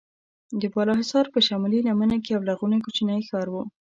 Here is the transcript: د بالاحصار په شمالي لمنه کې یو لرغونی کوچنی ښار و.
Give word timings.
د 0.61 0.63
بالاحصار 0.73 1.25
په 1.33 1.39
شمالي 1.47 1.79
لمنه 1.87 2.17
کې 2.23 2.29
یو 2.33 2.41
لرغونی 2.49 2.79
کوچنی 2.85 3.21
ښار 3.27 3.47
و. 3.51 3.55